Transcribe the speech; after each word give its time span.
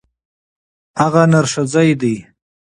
هغه 1.01 1.21
نرښځی 1.33 1.91
دی. 2.01 2.15